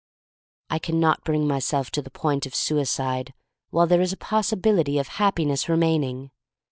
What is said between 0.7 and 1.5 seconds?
I can not bring